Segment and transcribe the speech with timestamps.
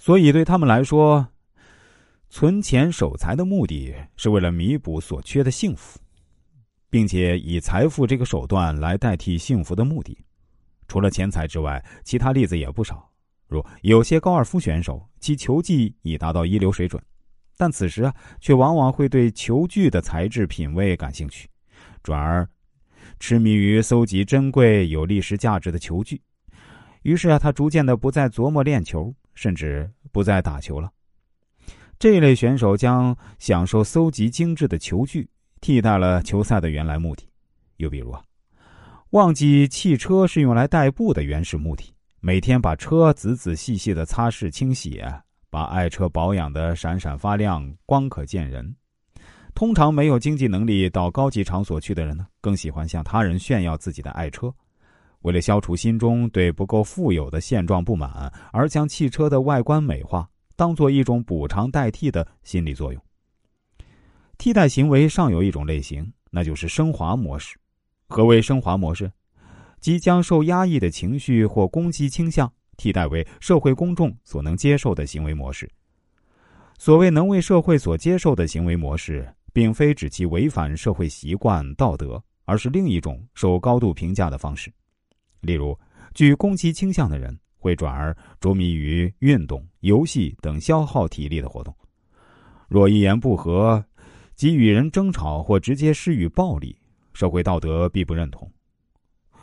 [0.00, 1.28] 所以对他们来说，
[2.30, 6.00] 存钱守财的目的是为了弥补所缺的幸福，
[6.88, 10.16] 并且以财富这个手段来代替幸福的目的。
[10.88, 13.10] 除了钱财之外，其他例子也不少。
[13.46, 17.00] 如有些高尔夫选手，其球技已达到一流水准，
[17.58, 21.46] 但此时啊，却往往会对球具的材质品味感兴趣，
[22.02, 22.48] 转而
[23.18, 26.22] 痴迷于搜集珍贵有历史价值的球具。
[27.02, 30.92] 于是啊，他逐渐的不再琢磨练球，甚至不再打球了。
[31.98, 35.26] 这类选手将享受搜集精致的球具，
[35.62, 37.26] 替代了球赛的原来目的。
[37.78, 38.22] 又比如啊。
[39.12, 41.90] 忘记汽车是用来代步的原始目的，
[42.20, 45.02] 每天把车仔仔细细的擦拭清洗，
[45.48, 48.76] 把爱车保养的闪闪发亮、光可见人。
[49.54, 54.54] 通常没有经济能力到高级场所去的人呢，更喜欢向他人炫耀自己的爱车。
[55.22, 63.02] 为了消除心中对不够富有的现状不满，而将汽车的外观美化当做一种补偿代替的心理作用。
[64.38, 67.58] 替代行为尚有一种类型，那就是升华模式。
[68.08, 69.10] 何为升华模式？
[69.80, 75.70] 即将受压抑的情绪或攻击倾向替代为社会公众所能接受的行为模式。
[76.78, 84.72] 所谓能为社会所接受的行为模式，并非指其违反社会习惯道德，而是另一种受高度评价的方式。
[85.40, 85.78] 例如，
[86.14, 91.72] 具攻击倾向的人会转而着迷于运动、游戏等消耗体力的活动；
[92.68, 93.84] 若一言不合，
[94.34, 96.76] 即与人争吵或直接施予暴力。
[97.12, 98.50] 社会道德必不认同，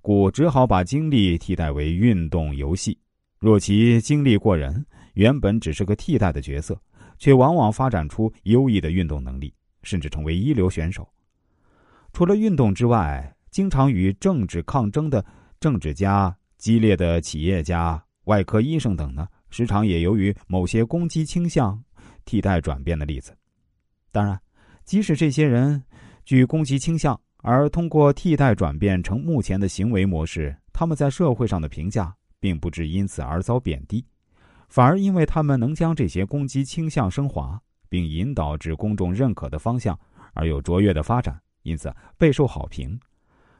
[0.00, 2.98] 故只好把精力替代为运动游戏。
[3.38, 6.80] 若其精力过人，原本只是个替代的角色，
[7.18, 9.52] 却往往发展出优异的运动能力，
[9.82, 11.06] 甚至成为一流选手。
[12.12, 15.24] 除了运动之外，经常与政治抗争的
[15.60, 21.78] 政治家、激烈的企业家、外科医生等呢，时常也由于某些攻击倾向，
[22.24, 23.36] 替代转变的例子。
[24.10, 24.40] 当然，
[24.86, 25.82] 即使这些人
[26.24, 34.02] 具攻击倾向，而通过替代转变成目前的行为模式，他们在社会上的评价并不至因此而遭贬低，
[34.70, 39.98] 反而因为他们能将这些攻击倾向升华，并引导至公众认可的方向，
[40.32, 42.98] 而有卓越的发展，因此备受好评。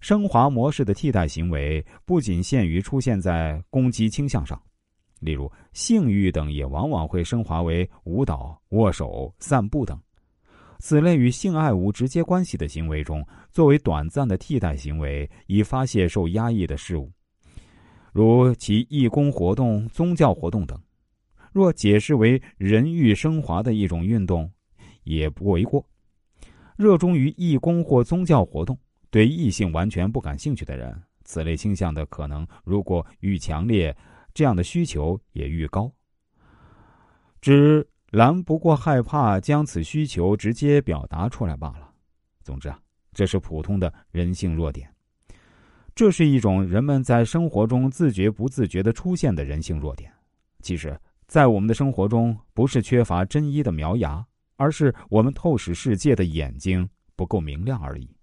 [0.00, 4.60] 升华模式的替代行为不仅限于出现在攻击倾向上，
[5.20, 10.00] 例如性欲等，也往往会升华为舞蹈、握手、散步等。
[10.78, 17.10] 此类与性爱无直接关系的行为中，作为短暂的替代行为，以发泄受压抑的事物，
[18.12, 20.78] 如其义工活动、宗教活动等。
[21.50, 24.52] 若解释为人欲升华的一种运动，
[25.04, 25.82] 也不为过。
[26.76, 28.78] 热衷于义工或宗教活动、
[29.16, 33.96] 对异性完全不感兴趣的人，此类倾向的可能如果愈强烈，
[34.34, 35.90] 这样的需求也愈高。
[37.40, 37.88] 只。
[38.10, 41.90] 兰不过害怕将此需求直接表达出来罢了。
[42.42, 42.78] 总之啊，
[43.12, 44.88] 这是普通的人性弱点。
[45.94, 50.12] 这是一种人们在生活中自觉不自觉的出现的人性弱点。
[50.60, 54.24] 其实，在我们的生活中，不是缺乏真一的苗芽，
[54.56, 58.15] 而是我们透视世界的眼睛不够明亮而已。